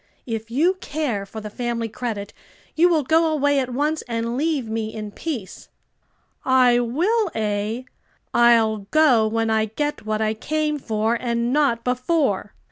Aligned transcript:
"If 0.25 0.49
you 0.49 0.77
care 0.81 1.27
for 1.27 1.41
the 1.41 1.49
family 1.51 1.87
credit 1.87 2.33
you 2.75 2.89
will 2.89 3.03
go 3.03 3.31
away 3.31 3.59
at 3.59 3.69
once 3.71 4.01
and 4.07 4.35
leave 4.35 4.67
me 4.67 4.91
in 4.91 5.11
peace." 5.11 5.69
"I 6.43 6.79
will, 6.79 7.29
eh? 7.35 7.83
I'll 8.33 8.87
go 8.89 9.27
when 9.27 9.51
I 9.51 9.65
get 9.65 10.03
what 10.03 10.19
I 10.19 10.33
came 10.33 10.79
for, 10.79 11.13
and 11.13 11.53
not 11.53 11.83
before." 11.83 12.55